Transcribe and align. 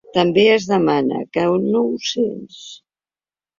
També 0.17 0.45
es 0.53 0.63
demana: 0.69 1.19
Que 1.37 1.45
no 1.67 1.85
ho 1.91 2.01
sents? 2.15 2.65